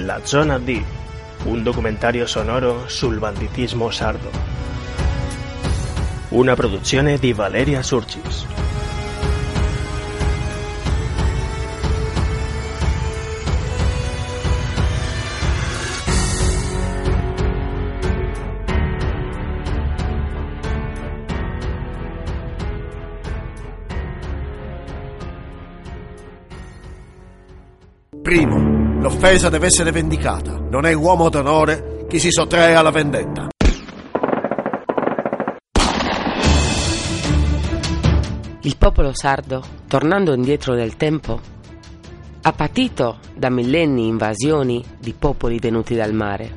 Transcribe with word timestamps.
La 0.00 0.20
zona 0.22 0.58
D, 0.58 0.82
un 1.44 1.62
documentario 1.62 2.26
sonoro 2.26 2.86
sul 2.86 3.18
banditismo 3.18 3.90
sardo. 3.90 4.30
Una 6.28 6.54
produzione 6.54 7.16
di 7.16 7.32
Valeria 7.32 7.82
Surcis. 7.82 8.44
Primo, 28.22 28.85
l'offesa 28.98 29.48
deve 29.48 29.66
essere 29.66 29.90
vendicata. 29.90 30.58
Non 30.58 30.84
è 30.84 30.92
uomo 30.92 31.28
d'onore 31.28 32.04
chi 32.08 32.18
si 32.18 32.30
sottrae 32.30 32.74
alla 32.74 32.90
vendetta. 32.90 33.48
Il 38.62 38.76
popolo 38.76 39.12
sardo, 39.14 39.62
tornando 39.86 40.34
indietro 40.34 40.74
nel 40.74 40.96
tempo, 40.96 41.40
ha 42.42 42.52
patito 42.52 43.18
da 43.34 43.48
millenni 43.48 44.08
invasioni 44.08 44.84
di 44.98 45.12
popoli 45.12 45.58
venuti 45.58 45.94
dal 45.94 46.12
mare, 46.12 46.56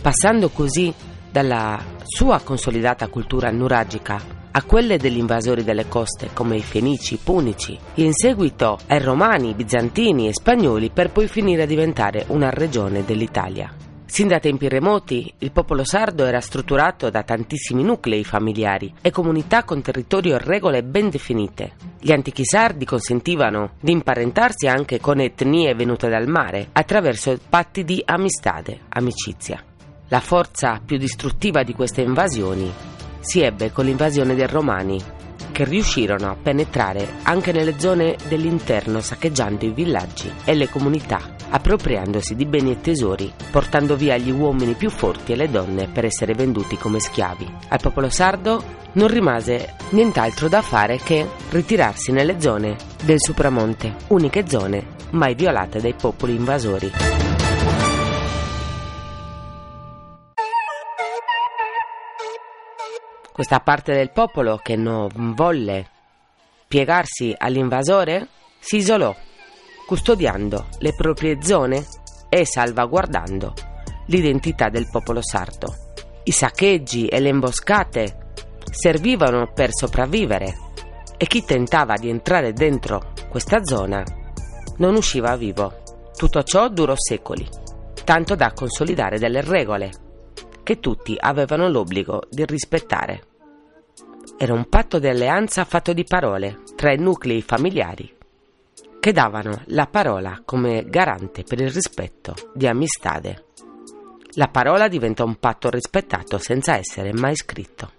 passando 0.00 0.48
così 0.48 0.92
dalla 1.30 1.80
sua 2.04 2.40
consolidata 2.40 3.08
cultura 3.08 3.50
nuragica 3.50 4.41
a 4.52 4.62
quelle 4.64 4.98
degli 4.98 5.16
invasori 5.16 5.64
delle 5.64 5.88
coste 5.88 6.30
come 6.32 6.56
i 6.56 6.62
Fenici, 6.62 7.14
i 7.14 7.18
Punici 7.22 7.78
in 7.94 8.12
seguito 8.12 8.78
ai 8.86 9.00
Romani, 9.00 9.54
Bizantini 9.54 10.28
e 10.28 10.34
Spagnoli 10.34 10.90
per 10.90 11.10
poi 11.10 11.26
finire 11.26 11.62
a 11.62 11.66
diventare 11.66 12.24
una 12.28 12.50
regione 12.50 13.04
dell'Italia. 13.04 13.72
Sin 14.04 14.28
da 14.28 14.38
tempi 14.40 14.68
remoti 14.68 15.32
il 15.38 15.52
popolo 15.52 15.84
sardo 15.84 16.26
era 16.26 16.40
strutturato 16.40 17.08
da 17.08 17.22
tantissimi 17.22 17.82
nuclei 17.82 18.24
familiari 18.24 18.92
e 19.00 19.10
comunità 19.10 19.64
con 19.64 19.80
territorio 19.80 20.34
e 20.34 20.38
regole 20.38 20.82
ben 20.82 21.08
definite. 21.08 21.72
Gli 21.98 22.12
antichi 22.12 22.44
sardi 22.44 22.84
consentivano 22.84 23.70
di 23.80 23.92
imparentarsi 23.92 24.66
anche 24.66 25.00
con 25.00 25.18
etnie 25.18 25.74
venute 25.74 26.10
dal 26.10 26.28
mare 26.28 26.68
attraverso 26.72 27.38
patti 27.48 27.84
di 27.84 28.02
amistade, 28.04 28.80
amicizia. 28.90 29.64
La 30.08 30.20
forza 30.20 30.78
più 30.84 30.98
distruttiva 30.98 31.62
di 31.62 31.72
queste 31.72 32.02
invasioni 32.02 32.70
si 33.22 33.40
ebbe 33.40 33.72
con 33.72 33.84
l'invasione 33.84 34.34
dei 34.34 34.46
Romani, 34.46 35.00
che 35.52 35.64
riuscirono 35.64 36.28
a 36.28 36.36
penetrare 36.40 37.06
anche 37.22 37.52
nelle 37.52 37.78
zone 37.78 38.16
dell'interno 38.28 39.00
saccheggiando 39.00 39.64
i 39.64 39.70
villaggi 39.70 40.30
e 40.44 40.54
le 40.54 40.68
comunità, 40.68 41.20
appropriandosi 41.50 42.34
di 42.34 42.46
beni 42.46 42.72
e 42.72 42.80
tesori, 42.80 43.32
portando 43.50 43.94
via 43.94 44.16
gli 44.16 44.30
uomini 44.30 44.74
più 44.74 44.90
forti 44.90 45.32
e 45.32 45.36
le 45.36 45.50
donne 45.50 45.88
per 45.88 46.04
essere 46.04 46.34
venduti 46.34 46.76
come 46.76 46.98
schiavi. 46.98 47.50
Al 47.68 47.80
popolo 47.80 48.08
sardo 48.08 48.80
non 48.92 49.08
rimase 49.08 49.74
nient'altro 49.90 50.48
da 50.48 50.62
fare 50.62 50.96
che 50.96 51.26
ritirarsi 51.50 52.12
nelle 52.12 52.40
zone 52.40 52.76
del 53.04 53.20
Supramonte, 53.20 53.94
uniche 54.08 54.48
zone 54.48 55.00
mai 55.10 55.34
violate 55.34 55.80
dai 55.80 55.94
popoli 55.94 56.34
invasori. 56.34 57.31
Questa 63.32 63.60
parte 63.60 63.94
del 63.94 64.10
popolo 64.10 64.58
che 64.62 64.76
non 64.76 65.32
volle 65.34 65.88
piegarsi 66.68 67.34
all'invasore 67.34 68.28
si 68.58 68.76
isolò, 68.76 69.14
custodiando 69.86 70.66
le 70.80 70.94
proprie 70.94 71.42
zone 71.42 71.82
e 72.28 72.44
salvaguardando 72.44 73.54
l'identità 74.06 74.68
del 74.68 74.86
popolo 74.90 75.20
sardo. 75.22 75.74
I 76.24 76.30
saccheggi 76.30 77.06
e 77.06 77.20
le 77.20 77.30
imboscate 77.30 78.34
servivano 78.70 79.50
per 79.52 79.70
sopravvivere 79.72 80.54
e 81.16 81.26
chi 81.26 81.42
tentava 81.42 81.96
di 81.96 82.10
entrare 82.10 82.52
dentro 82.52 83.12
questa 83.30 83.64
zona 83.64 84.04
non 84.76 84.94
usciva 84.94 85.36
vivo. 85.36 85.80
Tutto 86.14 86.42
ciò 86.42 86.68
durò 86.68 86.94
secoli, 86.96 87.48
tanto 88.04 88.34
da 88.34 88.52
consolidare 88.52 89.18
delle 89.18 89.40
regole 89.40 89.90
che 90.62 90.80
tutti 90.80 91.16
avevano 91.18 91.68
l'obbligo 91.68 92.22
di 92.30 92.44
rispettare. 92.44 93.22
Era 94.36 94.54
un 94.54 94.68
patto 94.68 94.98
di 94.98 95.08
alleanza 95.08 95.64
fatto 95.64 95.92
di 95.92 96.04
parole 96.04 96.60
tra 96.76 96.92
i 96.92 96.98
nuclei 96.98 97.42
familiari 97.42 98.20
che 99.02 99.10
davano 99.10 99.62
la 99.66 99.88
parola 99.88 100.42
come 100.44 100.84
garante 100.86 101.42
per 101.42 101.60
il 101.60 101.72
rispetto 101.72 102.36
di 102.54 102.68
amistade. 102.68 103.46
La 104.34 104.46
parola 104.46 104.86
diventa 104.86 105.24
un 105.24 105.40
patto 105.40 105.68
rispettato 105.70 106.38
senza 106.38 106.76
essere 106.76 107.12
mai 107.12 107.34
scritto. 107.34 107.90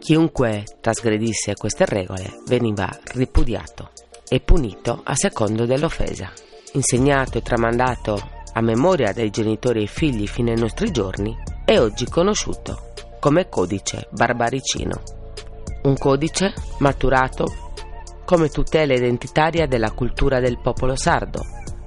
Chiunque 0.00 0.64
trasgredisse 0.80 1.54
queste 1.54 1.84
regole 1.84 2.42
veniva 2.48 2.90
ripudiato 3.12 3.92
e 4.28 4.40
punito 4.40 5.02
a 5.04 5.14
secondo 5.14 5.64
dell'offesa. 5.64 6.28
Insegnato 6.72 7.38
e 7.38 7.42
tramandato 7.42 8.31
a 8.52 8.60
memoria 8.60 9.12
dai 9.12 9.30
genitori 9.30 9.82
e 9.82 9.86
figli 9.86 10.26
fino 10.26 10.50
ai 10.50 10.58
nostri 10.58 10.90
giorni, 10.90 11.36
è 11.64 11.78
oggi 11.78 12.06
conosciuto 12.06 12.90
come 13.20 13.48
codice 13.48 14.08
barbaricino. 14.10 15.02
Un 15.84 15.96
codice 15.96 16.52
maturato 16.78 17.70
come 18.24 18.48
tutela 18.48 18.94
identitaria 18.94 19.66
della 19.66 19.92
cultura 19.92 20.40
del 20.40 20.58
popolo 20.58 20.96
sardo, 20.96 21.40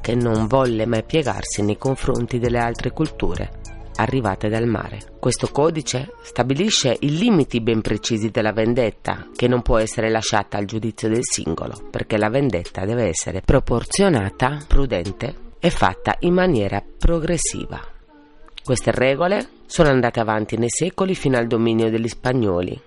che 0.00 0.14
non 0.14 0.46
volle 0.46 0.86
mai 0.86 1.04
piegarsi 1.04 1.62
nei 1.62 1.76
confronti 1.76 2.38
delle 2.38 2.58
altre 2.58 2.92
culture 2.92 3.58
arrivate 3.96 4.48
dal 4.48 4.66
mare. 4.66 4.98
Questo 5.18 5.48
codice 5.48 6.14
stabilisce 6.22 6.96
i 7.00 7.18
limiti 7.18 7.60
ben 7.60 7.82
precisi 7.82 8.30
della 8.30 8.52
vendetta, 8.52 9.28
che 9.36 9.46
non 9.46 9.60
può 9.62 9.78
essere 9.78 10.10
lasciata 10.10 10.56
al 10.56 10.64
giudizio 10.64 11.08
del 11.08 11.22
singolo, 11.22 11.88
perché 11.90 12.16
la 12.16 12.30
vendetta 12.30 12.84
deve 12.86 13.08
essere 13.08 13.42
proporzionata, 13.42 14.58
prudente 14.66 15.48
e 15.60 15.70
fatta 15.70 16.16
in 16.20 16.34
maniera 16.34 16.82
progressiva. 16.98 17.80
Queste 18.64 18.90
regole 18.90 19.48
sono 19.66 19.90
andate 19.90 20.20
avanti 20.20 20.56
nei 20.56 20.70
secoli 20.70 21.14
fino 21.14 21.36
al 21.36 21.46
dominio 21.46 21.90
degli 21.90 22.08
spagnoli, 22.08 22.80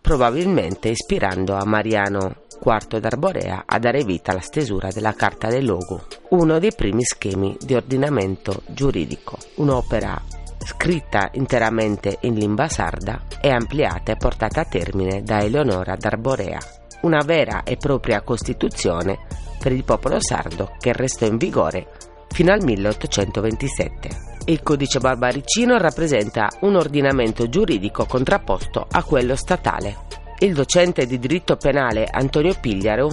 probabilmente 0.00 0.88
ispirando 0.88 1.54
a 1.54 1.64
Mariano 1.64 2.42
IV 2.62 2.98
d'Arborea 2.98 3.64
a 3.66 3.78
dare 3.78 4.04
vita 4.04 4.32
alla 4.32 4.40
stesura 4.40 4.90
della 4.90 5.14
Carta 5.14 5.48
del 5.48 5.64
Logo, 5.64 6.06
uno 6.30 6.58
dei 6.58 6.72
primi 6.74 7.04
schemi 7.04 7.56
di 7.60 7.74
ordinamento 7.74 8.62
giuridico, 8.66 9.36
un'opera 9.56 10.20
scritta 10.64 11.30
interamente 11.34 12.18
in 12.22 12.34
lingua 12.34 12.68
sarda 12.68 13.22
e 13.40 13.50
ampliata 13.50 14.12
e 14.12 14.16
portata 14.16 14.62
a 14.62 14.64
termine 14.64 15.22
da 15.22 15.40
Eleonora 15.40 15.96
d'Arborea, 15.96 16.58
una 17.02 17.22
vera 17.24 17.62
e 17.62 17.76
propria 17.76 18.22
costituzione 18.22 19.18
per 19.58 19.72
il 19.72 19.84
popolo 19.84 20.20
sardo 20.20 20.72
che 20.78 20.92
restò 20.92 21.26
in 21.26 21.36
vigore 21.36 21.88
fino 22.36 22.52
al 22.52 22.62
1827. 22.62 24.08
Il 24.44 24.62
codice 24.62 24.98
barbaricino 24.98 25.78
rappresenta 25.78 26.50
un 26.60 26.76
ordinamento 26.76 27.48
giuridico 27.48 28.04
contrapposto 28.04 28.86
a 28.90 29.02
quello 29.04 29.34
statale. 29.36 29.96
Il 30.40 30.52
docente 30.52 31.06
di 31.06 31.18
diritto 31.18 31.56
penale 31.56 32.04
Antonio 32.04 32.54
Pigliaru 32.60 33.08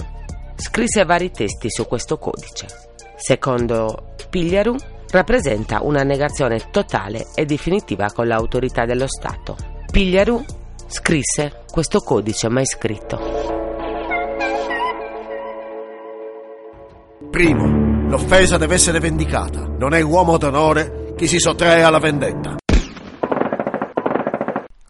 scrisse 0.56 1.06
vari 1.06 1.30
testi 1.30 1.70
su 1.70 1.86
questo 1.86 2.18
codice. 2.18 2.66
Secondo 3.16 4.14
Pigliaru, 4.28 4.76
rappresenta 5.08 5.82
una 5.82 6.02
negazione 6.02 6.60
totale 6.70 7.28
e 7.34 7.46
definitiva 7.46 8.12
con 8.12 8.26
l'autorità 8.26 8.84
dello 8.84 9.06
Stato. 9.06 9.56
Pigliaru 9.90 10.44
scrisse 10.86 11.62
questo 11.72 12.00
codice 12.00 12.50
mai 12.50 12.66
scritto. 12.66 13.18
Primo, 17.30 17.83
l'offesa 18.14 18.56
deve 18.58 18.74
essere 18.74 19.00
vendicata. 19.00 19.66
Non 19.76 19.92
è 19.92 20.00
uomo 20.00 20.38
d'onore 20.38 21.14
chi 21.16 21.26
si 21.26 21.40
sottrae 21.40 21.82
alla 21.82 21.98
vendetta. 21.98 22.54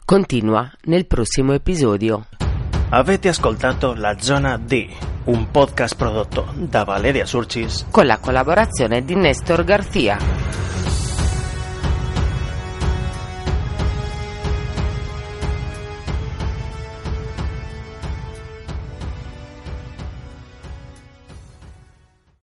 Continua 0.05 0.71
nel 0.83 1.07
prossimo 1.07 1.55
episodio. 1.55 2.27
Avete 2.91 3.29
ascoltato 3.29 3.95
La 3.95 4.17
Zona 4.21 4.59
D, 4.59 4.89
un 5.25 5.51
podcast 5.51 5.97
prodotto 5.97 6.53
da 6.55 6.85
Valeria 6.85 7.25
Surcis 7.25 7.87
con 7.91 8.05
la 8.05 8.19
collaborazione 8.19 9.03
di 9.03 9.15
Nestor 9.15 9.65
Garzia. 9.65 10.19